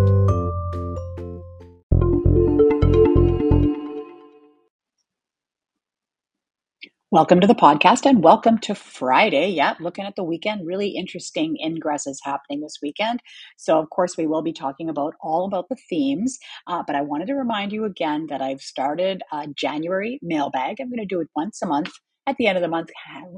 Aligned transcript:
Welcome 7.12 7.41
to 7.41 7.48
the 7.48 7.55
podcast 7.55 8.05
and 8.05 8.23
welcome 8.23 8.59
to 8.59 8.76
Friday. 8.76 9.50
Yeah, 9.50 9.73
looking 9.80 10.05
at 10.05 10.16
the 10.16 10.23
weekend, 10.23 10.67
really 10.67 10.90
interesting 10.90 11.58
ingresses 11.59 12.17
happening 12.22 12.62
this 12.62 12.77
weekend. 12.84 13.22
So, 13.58 13.80
of 13.80 13.90
course, 13.90 14.16
we 14.16 14.27
will 14.27 14.44
be 14.44 14.54
talking 14.54 14.90
about 14.90 15.16
all 15.20 15.45
about 15.45 15.70
the 15.70 15.77
themes. 15.90 16.38
Uh, 16.67 16.84
but 16.86 16.95
I 16.95 17.02
wanted 17.02 17.26
to 17.30 17.34
remind 17.34 17.72
you 17.72 17.86
again 17.86 18.27
that 18.30 18.44
I've 18.44 18.62
started 18.62 19.23
a 19.31 19.48
January 19.48 20.20
mailbag. 20.22 20.80
I'm 20.80 20.90
going 20.91 21.00
to 21.00 21.05
do 21.05 21.20
it 21.20 21.30
once 21.36 21.64
a 21.64 21.66
month 21.66 21.90
at 22.29 22.38
the 22.38 22.47
end 22.47 22.57
of 22.57 22.61
the 22.61 22.67
month, 22.67 22.89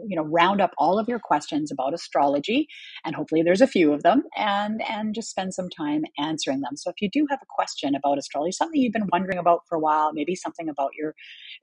you 0.08 0.16
know, 0.16 0.24
round 0.24 0.62
up 0.62 0.72
all 0.78 1.00
of 1.00 1.08
your 1.08 1.20
questions 1.20 1.72
about 1.72 1.94
astrology, 1.94 2.68
and 3.06 3.16
hopefully 3.16 3.42
there's 3.42 3.62
a 3.62 3.68
few 3.68 3.94
of 3.94 4.04
them, 4.04 4.24
and 4.36 4.82
and 4.90 5.16
just 5.16 5.30
spend 5.30 5.54
some 5.54 5.70
time 5.70 6.04
answering 6.20 6.62
them. 6.62 6.76
So 6.76 6.90
if 6.90 7.02
you 7.02 7.10
do 7.10 7.26
have 7.30 7.40
a 7.42 7.46
question 7.50 7.96
about 7.96 8.18
astrology, 8.18 8.52
something 8.52 8.82
you've 8.82 8.94
been 8.94 9.10
wondering 9.12 9.38
about 9.38 9.62
for 9.68 9.78
a 9.78 9.80
while, 9.80 10.12
maybe 10.14 10.36
something 10.36 10.68
about 10.68 10.92
your 10.98 11.16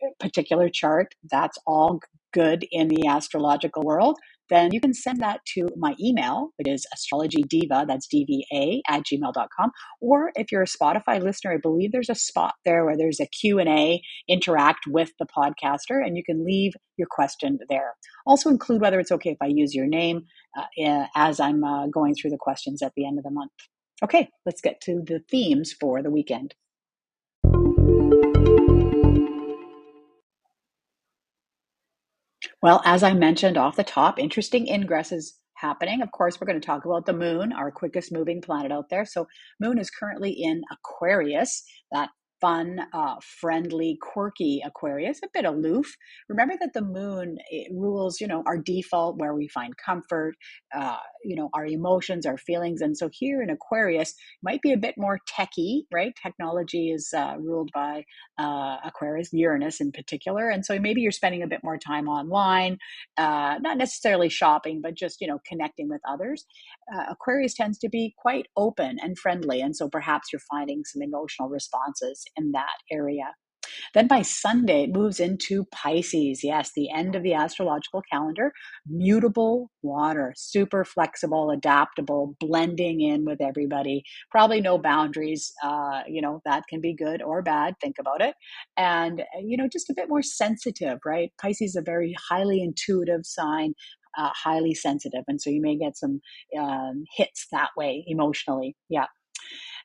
uh, 0.03 0.11
particular 0.19 0.69
chart, 0.71 1.15
that's 1.31 1.59
all 1.67 2.01
good 2.33 2.67
in 2.73 2.89
the 2.89 3.07
astrological 3.07 3.83
world 3.83 4.19
then 4.51 4.73
you 4.73 4.81
can 4.81 4.95
send 4.95 5.21
that 5.21 5.41
to 5.55 5.69
my 5.77 5.95
email, 6.01 6.51
which 6.57 6.69
is 6.69 6.87
astrologydiva, 6.95 7.87
that's 7.87 8.07
dva 8.07 8.81
at 8.89 9.03
gmail.com. 9.05 9.71
Or 10.01 10.33
if 10.35 10.51
you're 10.51 10.63
a 10.63 10.67
Spotify 10.67 11.23
listener, 11.23 11.53
I 11.53 11.59
believe 11.59 11.93
there's 11.93 12.11
a 12.11 12.15
spot 12.15 12.55
there 12.65 12.85
where 12.85 12.97
there's 12.97 13.21
a 13.21 13.27
Q&A, 13.27 14.03
interact 14.29 14.87
with 14.87 15.11
the 15.19 15.27
podcaster, 15.27 16.05
and 16.05 16.17
you 16.17 16.25
can 16.25 16.45
leave 16.45 16.73
your 16.97 17.09
question 17.11 17.59
there. 17.69 17.95
Also 18.27 18.51
include 18.51 18.81
whether 18.81 19.01
it's 19.01 19.13
okay 19.13 19.31
if 19.31 19.39
I 19.41 19.47
use 19.47 19.75
your 19.75 19.87
name 19.87 20.25
uh, 20.57 21.07
as 21.15 21.41
I'm 21.41 21.65
uh, 21.65 21.87
going 21.89 22.15
through 22.15 22.31
the 22.31 22.39
questions 22.39 22.83
at 22.83 22.93
the 22.97 23.07
end 23.07 23.19
of 23.19 23.25
the 23.25 23.31
month. 23.31 23.53
Okay, 24.03 24.29
let's 24.47 24.61
get 24.61 24.81
to 24.83 25.03
the 25.05 25.21
themes 25.29 25.73
for 25.73 26.03
the 26.03 26.11
weekend. 26.11 26.55
Well, 32.63 32.83
as 32.85 33.03
I 33.03 33.13
mentioned 33.13 33.57
off 33.57 33.77
the 33.77 33.85
top, 33.85 34.19
interesting 34.19 34.67
ingresses 34.67 35.33
happening. 35.55 36.03
Of 36.03 36.11
course, 36.11 36.41
we're 36.41 36.47
going 36.47 36.61
to 36.61 36.67
talk 36.67 36.85
about 36.85 37.07
the 37.07 37.13
moon, 37.13 37.53
our 37.53 37.71
quickest 37.71 38.13
moving 38.13 38.41
planet 38.41 38.73
out 38.73 38.89
there. 38.91 39.05
So, 39.05 39.27
moon 39.61 39.79
is 39.79 39.91
currently 39.91 40.31
in 40.31 40.63
Aquarius. 40.73 41.63
That 41.93 42.11
fun, 42.41 42.81
uh, 42.93 43.17
friendly, 43.41 43.99
quirky 44.01 44.63
Aquarius, 44.65 45.21
a 45.25 45.29
bit 45.33 45.45
aloof. 45.45 45.97
Remember 46.29 46.55
that 46.61 46.73
the 46.73 46.83
moon 46.83 47.39
rules, 47.73 48.21
you 48.21 48.27
know, 48.27 48.43
our 48.47 48.59
default 48.59 49.19
where 49.19 49.35
we 49.35 49.49
find 49.49 49.77
comfort, 49.77 50.35
uh, 50.75 50.99
you 51.25 51.37
know, 51.37 51.51
our 51.53 51.67
emotions, 51.67 52.27
our 52.27 52.39
feelings. 52.39 52.81
And 52.81 52.97
so 52.97 53.09
here 53.13 53.43
in 53.43 53.51
Aquarius 53.51 54.15
might 54.43 54.63
be 54.63 54.73
a 54.73 54.77
bit 54.77 54.95
more 54.97 55.19
techy, 55.27 55.87
right? 55.93 56.13
Technology 56.23 56.91
is 56.91 57.13
uh, 57.17 57.35
ruled 57.39 57.71
by 57.75 58.05
uh, 58.39 58.77
Aquarius, 58.85 59.31
Uranus 59.33 59.81
in 59.81 59.93
particular. 59.93 60.49
And 60.49 60.65
so 60.65 60.79
maybe 60.79 61.01
you're 61.01 61.13
spending 61.13 61.43
a 61.43 61.49
bit 61.49 61.61
more 61.65 61.79
time 61.79 62.09
online, 62.09 62.79
uh, 63.17 63.57
not 63.61 63.79
necessarily 63.79 64.29
shopping, 64.29 64.81
but 64.83 64.95
just, 64.95 65.21
you 65.21 65.27
know, 65.27 65.41
connecting 65.47 65.89
with 65.89 66.01
others. 66.09 66.47
Uh, 66.95 67.05
Aquarius 67.11 67.55
tends 67.55 67.79
to 67.79 67.89
be 67.89 68.15
quite 68.17 68.47
open 68.57 68.99
and 69.01 69.19
friendly. 69.19 69.61
And 69.61 69.77
so 69.77 69.89
perhaps 69.89 70.29
you're 70.33 70.41
finding 70.51 70.85
some 70.85 71.03
emotional 71.03 71.49
responses 71.49 72.25
in 72.37 72.53
that 72.53 72.77
area. 72.91 73.35
Then 73.95 74.07
by 74.07 74.23
Sunday, 74.23 74.85
it 74.85 74.93
moves 74.93 75.21
into 75.21 75.65
Pisces. 75.73 76.43
Yes, 76.43 76.71
the 76.75 76.91
end 76.91 77.15
of 77.15 77.23
the 77.23 77.35
astrological 77.35 78.03
calendar. 78.11 78.53
Mutable 78.87 79.71
water, 79.83 80.33
super 80.37 80.85
flexible, 80.85 81.51
adaptable, 81.51 82.35
blending 82.41 83.01
in 83.01 83.25
with 83.25 83.41
everybody. 83.41 84.03
Probably 84.31 84.61
no 84.61 84.79
boundaries. 84.79 85.53
Uh, 85.63 86.01
you 86.09 86.23
know, 86.23 86.41
that 86.45 86.65
can 86.69 86.81
be 86.81 86.95
good 86.95 87.23
or 87.23 87.43
bad. 87.43 87.75
Think 87.81 87.97
about 88.01 88.23
it. 88.23 88.35
And, 88.77 89.23
you 89.43 89.57
know, 89.57 89.69
just 89.71 89.91
a 89.91 89.95
bit 89.95 90.09
more 90.09 90.23
sensitive, 90.23 90.99
right? 91.05 91.31
Pisces 91.41 91.71
is 91.71 91.77
a 91.77 91.83
very 91.83 92.15
highly 92.29 92.63
intuitive 92.63 93.25
sign, 93.25 93.75
uh, 94.17 94.31
highly 94.35 94.75
sensitive. 94.75 95.25
And 95.29 95.41
so 95.41 95.51
you 95.51 95.61
may 95.61 95.77
get 95.77 95.97
some 95.97 96.21
um, 96.59 97.05
hits 97.17 97.47
that 97.53 97.71
way 97.77 98.05
emotionally. 98.07 98.77
Yeah. 98.89 99.07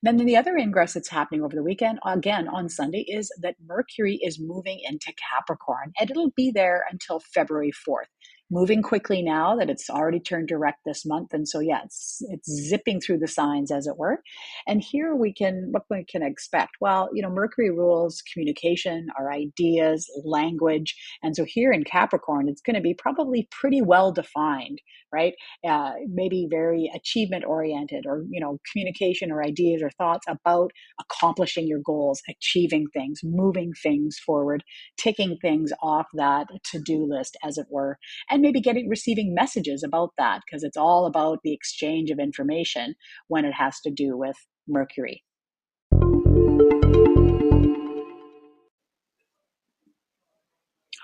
Then 0.03 0.17
the 0.17 0.35
other 0.35 0.57
ingress 0.57 0.93
that's 0.93 1.07
happening 1.07 1.41
over 1.41 1.55
the 1.55 1.63
weekend, 1.63 1.99
again 2.05 2.49
on 2.49 2.67
Sunday, 2.67 3.05
is 3.07 3.31
that 3.41 3.55
Mercury 3.65 4.19
is 4.21 4.37
moving 4.37 4.81
into 4.83 5.13
Capricorn, 5.31 5.93
and 5.97 6.11
it'll 6.11 6.31
be 6.35 6.51
there 6.51 6.83
until 6.91 7.21
February 7.33 7.71
4th 7.71 8.11
moving 8.51 8.81
quickly 8.81 9.21
now 9.21 9.55
that 9.55 9.69
it's 9.69 9.89
already 9.89 10.19
turned 10.19 10.47
direct 10.47 10.79
this 10.85 11.05
month. 11.05 11.33
And 11.33 11.47
so 11.47 11.59
yeah 11.59 11.81
it's 11.85 12.21
it's 12.29 12.49
zipping 12.49 12.99
through 13.01 13.19
the 13.19 13.27
signs 13.27 13.71
as 13.71 13.87
it 13.87 13.97
were. 13.97 14.21
And 14.67 14.81
here 14.81 15.15
we 15.15 15.33
can 15.33 15.69
what 15.71 15.83
we 15.89 16.05
can 16.05 16.23
expect? 16.23 16.71
Well 16.81 17.09
you 17.13 17.21
know 17.21 17.29
mercury 17.29 17.69
rules 17.69 18.21
communication 18.31 19.07
our 19.17 19.31
ideas 19.31 20.09
language. 20.23 20.95
And 21.21 21.35
so 21.35 21.45
here 21.45 21.71
in 21.71 21.83
capricorn 21.83 22.49
it's 22.49 22.61
going 22.61 22.75
to 22.75 22.81
be 22.81 22.93
probably 22.93 23.47
pretty 23.51 23.81
well 23.81 24.11
defined 24.11 24.79
right? 25.13 25.33
Uh, 25.67 25.91
maybe 26.11 26.47
very 26.49 26.91
achievement 26.95 27.45
oriented 27.45 28.05
or 28.07 28.23
you 28.29 28.41
know 28.41 28.57
communication 28.71 29.31
or 29.31 29.43
ideas 29.43 29.81
or 29.83 29.91
thoughts 29.91 30.25
about 30.27 30.71
accomplishing 30.99 31.67
your 31.67 31.79
goals 31.85 32.21
achieving 32.27 32.87
things 32.93 33.19
moving 33.23 33.71
things 33.83 34.17
forward 34.17 34.63
ticking 34.97 35.37
things 35.41 35.71
off 35.81 36.07
that 36.13 36.47
to-do 36.63 37.05
list 37.05 37.37
as 37.43 37.57
it 37.57 37.67
were. 37.69 37.97
And 38.29 38.42
maybe 38.43 38.61
getting 38.61 38.87
receiving 38.87 39.33
messages 39.33 39.83
about 39.83 40.11
that 40.19 40.41
because 40.45 40.63
it's 40.63 40.77
all 40.77 41.07
about 41.07 41.39
the 41.43 41.53
exchange 41.53 42.11
of 42.11 42.19
information 42.19 42.93
when 43.27 43.45
it 43.45 43.53
has 43.53 43.79
to 43.79 43.89
do 43.89 44.15
with 44.15 44.35
mercury 44.67 45.23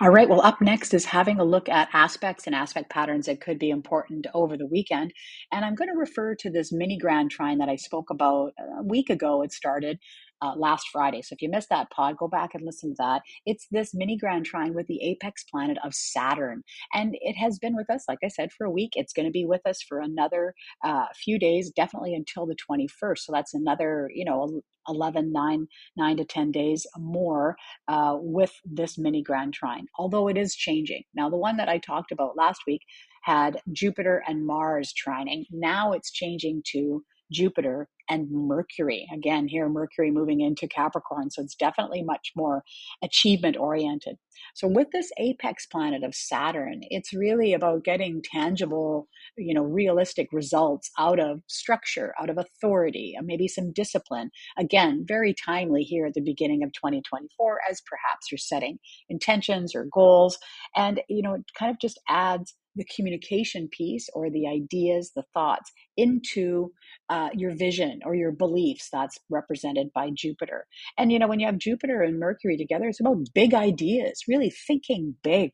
All 0.02 0.08
right. 0.08 0.30
Well, 0.30 0.40
up 0.40 0.62
next 0.62 0.94
is 0.94 1.04
having 1.04 1.38
a 1.38 1.44
look 1.44 1.68
at 1.68 1.90
aspects 1.92 2.46
and 2.46 2.56
aspect 2.56 2.88
patterns 2.88 3.26
that 3.26 3.42
could 3.42 3.58
be 3.58 3.68
important 3.68 4.26
over 4.32 4.56
the 4.56 4.66
weekend. 4.66 5.12
And 5.52 5.62
I'm 5.62 5.74
going 5.74 5.90
to 5.90 5.98
refer 5.98 6.34
to 6.36 6.50
this 6.50 6.72
mini 6.72 6.96
grand 6.96 7.30
trine 7.30 7.58
that 7.58 7.68
I 7.68 7.76
spoke 7.76 8.08
about 8.08 8.52
a 8.78 8.82
week 8.82 9.10
ago. 9.10 9.42
It 9.42 9.52
started 9.52 9.98
uh, 10.42 10.54
last 10.56 10.88
Friday. 10.92 11.22
So 11.22 11.34
if 11.34 11.42
you 11.42 11.48
missed 11.48 11.68
that 11.70 11.90
pod, 11.90 12.16
go 12.16 12.28
back 12.28 12.54
and 12.54 12.64
listen 12.64 12.90
to 12.90 12.96
that. 12.98 13.22
It's 13.46 13.66
this 13.70 13.94
mini 13.94 14.16
grand 14.16 14.46
trine 14.46 14.74
with 14.74 14.86
the 14.86 15.02
apex 15.02 15.44
planet 15.44 15.78
of 15.84 15.94
Saturn. 15.94 16.62
And 16.94 17.16
it 17.20 17.34
has 17.34 17.58
been 17.58 17.76
with 17.76 17.90
us, 17.90 18.04
like 18.08 18.18
I 18.24 18.28
said, 18.28 18.52
for 18.52 18.64
a 18.64 18.70
week. 18.70 18.92
It's 18.94 19.12
going 19.12 19.26
to 19.26 19.32
be 19.32 19.44
with 19.44 19.66
us 19.66 19.82
for 19.82 20.00
another 20.00 20.54
uh, 20.84 21.06
few 21.14 21.38
days, 21.38 21.70
definitely 21.70 22.14
until 22.14 22.46
the 22.46 22.56
21st. 22.56 23.18
So 23.18 23.32
that's 23.32 23.54
another, 23.54 24.10
you 24.14 24.24
know, 24.24 24.62
11, 24.88 25.32
9, 25.32 25.68
9 25.96 26.16
to 26.16 26.24
10 26.24 26.50
days 26.52 26.86
more 26.98 27.56
uh, 27.88 28.16
with 28.18 28.52
this 28.64 28.98
mini 28.98 29.22
grand 29.22 29.54
trine, 29.54 29.86
although 29.98 30.28
it 30.28 30.36
is 30.36 30.54
changing. 30.54 31.02
Now, 31.14 31.28
the 31.28 31.36
one 31.36 31.56
that 31.58 31.68
I 31.68 31.78
talked 31.78 32.12
about 32.12 32.36
last 32.36 32.62
week 32.66 32.82
had 33.22 33.60
Jupiter 33.72 34.22
and 34.26 34.46
Mars 34.46 34.94
trining. 34.94 35.44
Now 35.50 35.92
it's 35.92 36.10
changing 36.10 36.62
to 36.72 37.04
Jupiter 37.30 37.88
and 38.08 38.28
Mercury. 38.30 39.06
Again, 39.14 39.46
here 39.46 39.68
Mercury 39.68 40.10
moving 40.10 40.40
into 40.40 40.66
Capricorn. 40.66 41.30
So 41.30 41.42
it's 41.42 41.54
definitely 41.54 42.02
much 42.02 42.32
more 42.36 42.64
achievement 43.02 43.56
oriented. 43.56 44.16
So 44.54 44.66
with 44.66 44.88
this 44.92 45.10
apex 45.18 45.66
planet 45.66 46.02
of 46.02 46.14
Saturn, 46.14 46.80
it's 46.90 47.12
really 47.12 47.52
about 47.52 47.84
getting 47.84 48.22
tangible, 48.22 49.08
you 49.36 49.54
know, 49.54 49.62
realistic 49.62 50.28
results 50.32 50.90
out 50.98 51.20
of 51.20 51.40
structure, 51.46 52.14
out 52.20 52.30
of 52.30 52.38
authority, 52.38 53.14
maybe 53.22 53.46
some 53.46 53.72
discipline. 53.72 54.30
Again, 54.58 55.04
very 55.06 55.34
timely 55.34 55.82
here 55.82 56.06
at 56.06 56.14
the 56.14 56.20
beginning 56.20 56.64
of 56.64 56.72
2024 56.72 57.60
as 57.70 57.80
perhaps 57.86 58.30
you're 58.30 58.38
setting 58.38 58.78
intentions 59.08 59.74
or 59.74 59.86
goals. 59.92 60.38
And, 60.74 61.00
you 61.08 61.22
know, 61.22 61.34
it 61.34 61.42
kind 61.56 61.70
of 61.70 61.78
just 61.80 62.00
adds 62.08 62.54
the 62.76 62.86
communication 62.94 63.68
piece 63.68 64.08
or 64.14 64.30
the 64.30 64.46
ideas, 64.46 65.12
the 65.14 65.24
thoughts 65.34 65.72
into 65.96 66.72
uh, 67.10 67.28
your 67.34 67.54
vision 67.54 68.00
or 68.06 68.14
your 68.14 68.32
beliefs. 68.32 68.88
That's 68.90 69.18
represented 69.28 69.88
by 69.92 70.10
Jupiter. 70.14 70.66
And, 70.96 71.12
you 71.12 71.18
know, 71.18 71.26
when 71.26 71.40
you 71.40 71.46
have 71.46 71.58
Jupiter 71.58 72.02
and 72.02 72.18
Mercury 72.18 72.56
together, 72.56 72.88
it's 72.88 73.00
about 73.00 73.18
big 73.34 73.52
ideas, 73.52 74.22
really 74.28 74.50
thinking 74.50 75.16
big 75.22 75.50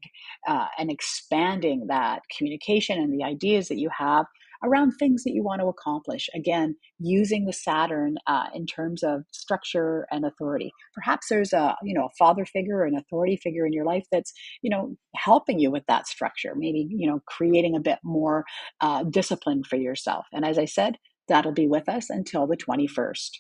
uh, 0.47 0.67
and 0.79 0.91
expanding 0.91 1.87
that 1.89 2.21
communication 2.37 2.99
and 2.99 3.13
the 3.13 3.25
ideas 3.25 3.69
that 3.69 3.79
you 3.79 3.89
have 3.99 4.27
around 4.65 4.93
things 4.93 5.25
that 5.25 5.33
you 5.33 5.43
want 5.43 5.61
to 5.61 5.69
accomplish. 5.69 6.29
Again, 6.35 6.77
using 6.99 7.47
the 7.47 7.53
Saturn 7.53 8.17
uh, 8.27 8.47
in 8.55 8.67
terms 8.67 9.03
of 9.03 9.23
structure 9.33 10.07
and 10.11 10.25
authority. 10.25 10.73
Perhaps 10.95 11.29
there's 11.31 11.53
a 11.53 11.77
you 11.83 11.95
know 11.95 12.07
a 12.07 12.17
father 12.19 12.45
figure 12.45 12.79
or 12.79 12.85
an 12.85 12.97
authority 12.97 13.37
figure 13.37 13.67
in 13.67 13.73
your 13.73 13.85
life 13.85 14.05
that's 14.11 14.33
you 14.63 14.71
know 14.71 14.97
helping 15.15 15.59
you 15.59 15.71
with 15.71 15.85
that 15.89 16.07
structure. 16.07 16.55
Maybe 16.57 16.87
you 16.91 17.09
know 17.09 17.21
creating 17.27 17.77
a 17.77 17.81
bit 17.81 17.99
more 18.03 18.45
uh, 18.81 19.05
discipline 19.05 19.63
for 19.65 19.77
yourself. 19.77 20.27
And 20.33 20.45
as 20.45 20.59
I 20.59 20.65
said, 20.65 20.97
that'll 21.29 21.53
be 21.53 21.69
with 21.69 21.89
us 21.89 22.11
until 22.11 22.47
the 22.47 22.57
21st. 22.57 23.31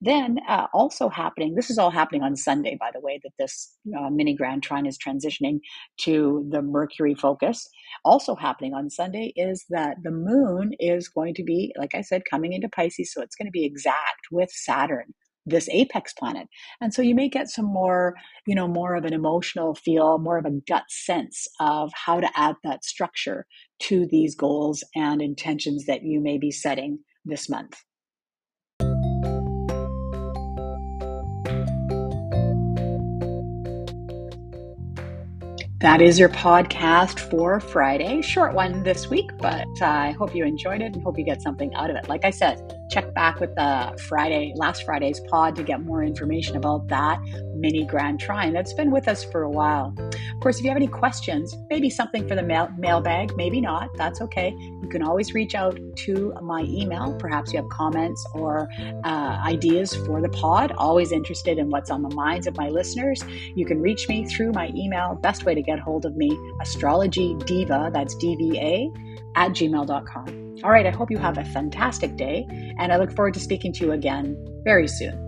Then, 0.00 0.38
uh, 0.48 0.66
also 0.72 1.08
happening, 1.08 1.54
this 1.54 1.70
is 1.70 1.78
all 1.78 1.90
happening 1.90 2.22
on 2.22 2.36
Sunday, 2.36 2.76
by 2.78 2.90
the 2.92 3.00
way, 3.00 3.20
that 3.22 3.32
this 3.38 3.74
uh, 3.98 4.10
mini 4.10 4.34
Grand 4.34 4.62
Trine 4.62 4.86
is 4.86 4.98
transitioning 4.98 5.58
to 6.00 6.46
the 6.50 6.62
Mercury 6.62 7.14
focus. 7.14 7.68
Also 8.04 8.34
happening 8.34 8.74
on 8.74 8.90
Sunday 8.90 9.32
is 9.36 9.64
that 9.70 9.96
the 10.02 10.10
moon 10.10 10.72
is 10.78 11.08
going 11.08 11.34
to 11.34 11.44
be, 11.44 11.72
like 11.78 11.94
I 11.94 12.00
said, 12.00 12.22
coming 12.30 12.52
into 12.52 12.68
Pisces. 12.68 13.12
So 13.12 13.22
it's 13.22 13.36
going 13.36 13.46
to 13.46 13.52
be 13.52 13.64
exact 13.64 14.28
with 14.30 14.50
Saturn 14.50 15.14
this 15.48 15.68
apex 15.68 16.12
planet 16.12 16.48
and 16.80 16.92
so 16.92 17.00
you 17.00 17.14
may 17.14 17.28
get 17.28 17.48
some 17.48 17.64
more 17.64 18.14
you 18.46 18.54
know 18.54 18.66
more 18.66 18.96
of 18.96 19.04
an 19.04 19.14
emotional 19.14 19.76
feel 19.76 20.18
more 20.18 20.38
of 20.38 20.44
a 20.44 20.50
gut 20.66 20.82
sense 20.88 21.46
of 21.60 21.92
how 21.94 22.20
to 22.20 22.28
add 22.34 22.56
that 22.64 22.84
structure 22.84 23.46
to 23.78 24.06
these 24.10 24.34
goals 24.34 24.82
and 24.96 25.22
intentions 25.22 25.86
that 25.86 26.02
you 26.02 26.20
may 26.20 26.36
be 26.36 26.50
setting 26.50 26.98
this 27.26 27.48
month 27.48 27.76
That 35.80 36.00
is 36.00 36.18
your 36.18 36.30
podcast 36.30 37.20
for 37.20 37.60
Friday. 37.60 38.22
Short 38.22 38.54
one 38.54 38.82
this 38.82 39.08
week, 39.10 39.30
but 39.38 39.66
I 39.82 40.12
hope 40.12 40.34
you 40.34 40.44
enjoyed 40.44 40.80
it 40.80 40.94
and 40.94 41.02
hope 41.02 41.18
you 41.18 41.24
get 41.24 41.42
something 41.42 41.72
out 41.74 41.90
of 41.90 41.96
it. 41.96 42.08
Like 42.08 42.24
I 42.24 42.30
said, 42.30 42.75
check 42.90 43.12
back 43.14 43.40
with 43.40 43.54
the 43.54 43.98
Friday, 44.08 44.52
last 44.56 44.84
Friday's 44.84 45.20
pod 45.28 45.56
to 45.56 45.62
get 45.62 45.82
more 45.82 46.02
information 46.02 46.56
about 46.56 46.88
that 46.88 47.20
mini 47.54 47.84
Grand 47.84 48.20
Trine 48.20 48.52
that's 48.52 48.72
been 48.72 48.90
with 48.90 49.08
us 49.08 49.24
for 49.24 49.42
a 49.42 49.50
while. 49.50 49.94
Of 49.98 50.40
course, 50.40 50.58
if 50.58 50.64
you 50.64 50.70
have 50.70 50.76
any 50.76 50.86
questions, 50.86 51.56
maybe 51.70 51.90
something 51.90 52.28
for 52.28 52.34
the 52.34 52.42
mail, 52.42 52.68
mailbag, 52.78 53.36
maybe 53.36 53.60
not, 53.60 53.90
that's 53.96 54.20
okay. 54.20 54.54
You 54.82 54.88
can 54.90 55.02
always 55.02 55.34
reach 55.34 55.54
out 55.54 55.78
to 55.96 56.34
my 56.42 56.62
email. 56.68 57.14
Perhaps 57.18 57.52
you 57.52 57.60
have 57.60 57.68
comments 57.70 58.24
or 58.34 58.68
uh, 59.04 59.40
ideas 59.46 59.94
for 59.94 60.20
the 60.20 60.28
pod. 60.28 60.72
Always 60.72 61.12
interested 61.12 61.58
in 61.58 61.70
what's 61.70 61.90
on 61.90 62.02
the 62.02 62.14
minds 62.14 62.46
of 62.46 62.56
my 62.56 62.68
listeners. 62.68 63.22
You 63.54 63.66
can 63.66 63.80
reach 63.80 64.08
me 64.08 64.24
through 64.26 64.52
my 64.52 64.70
email. 64.74 65.14
Best 65.22 65.44
way 65.44 65.54
to 65.54 65.62
get 65.62 65.78
hold 65.78 66.04
of 66.04 66.16
me, 66.16 66.38
astrology 66.60 67.34
diva, 67.46 67.90
that's 67.92 68.14
DVA, 68.16 68.90
at 69.34 69.52
gmail.com. 69.52 70.45
All 70.64 70.70
right, 70.70 70.86
I 70.86 70.90
hope 70.90 71.10
you 71.10 71.18
have 71.18 71.38
a 71.38 71.44
fantastic 71.44 72.16
day, 72.16 72.46
and 72.78 72.92
I 72.92 72.96
look 72.96 73.12
forward 73.12 73.34
to 73.34 73.40
speaking 73.40 73.72
to 73.74 73.84
you 73.84 73.92
again 73.92 74.36
very 74.64 74.88
soon. 74.88 75.25